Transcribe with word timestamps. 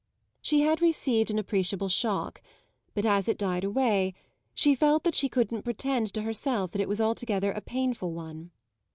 She 0.41 0.61
had 0.61 0.81
received 0.81 1.29
an 1.29 1.37
appreciable 1.37 1.87
shock, 1.87 2.41
but 2.95 3.05
as 3.05 3.27
it 3.27 3.37
died 3.37 3.63
away 3.63 4.15
she 4.55 4.73
felt 4.73 5.03
that 5.03 5.13
she 5.13 5.29
couldn't 5.29 5.61
pretend 5.61 6.11
to 6.15 6.23
herself 6.23 6.71
that 6.71 6.81
it 6.81 6.89
was 6.89 6.99
altogether 6.99 7.51
a 7.51 7.61
painful 7.61 8.11
one. 8.11 8.49